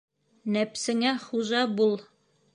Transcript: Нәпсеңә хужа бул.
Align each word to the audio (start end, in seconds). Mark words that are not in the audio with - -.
Нәпсеңә 0.55 1.13
хужа 1.27 1.63
бул. 1.79 1.97